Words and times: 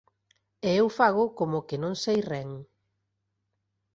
e 0.67 0.69
eu 0.79 0.87
fago 0.97 1.25
como 1.39 1.65
que 1.67 1.77
non 1.83 1.93
sei 2.03 2.19
ren 2.29 2.49